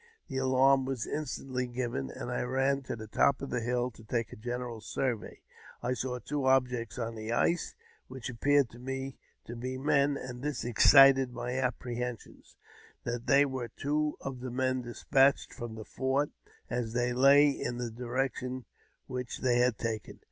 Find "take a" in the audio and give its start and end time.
4.03-4.35